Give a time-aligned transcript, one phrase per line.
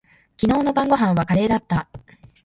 [0.35, 1.87] 昨日の晩御飯はカレーだった。